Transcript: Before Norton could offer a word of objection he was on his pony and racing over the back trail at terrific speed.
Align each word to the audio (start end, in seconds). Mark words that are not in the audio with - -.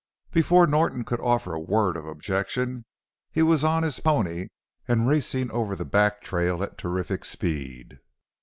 Before 0.31 0.65
Norton 0.65 1.03
could 1.03 1.19
offer 1.19 1.53
a 1.53 1.59
word 1.59 1.95
of 1.95 2.07
objection 2.07 2.85
he 3.31 3.43
was 3.43 3.63
on 3.63 3.83
his 3.83 3.99
pony 3.99 4.47
and 4.87 5.07
racing 5.07 5.51
over 5.51 5.75
the 5.75 5.85
back 5.85 6.21
trail 6.23 6.63
at 6.63 6.75
terrific 6.79 7.23
speed. 7.23 7.99